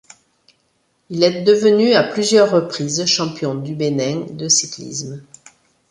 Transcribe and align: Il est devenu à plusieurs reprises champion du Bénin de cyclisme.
Il 1.11 1.23
est 1.23 1.43
devenu 1.43 1.93
à 1.93 2.01
plusieurs 2.03 2.49
reprises 2.49 3.05
champion 3.05 3.53
du 3.53 3.75
Bénin 3.75 4.25
de 4.31 4.49
cyclisme. 4.49 5.21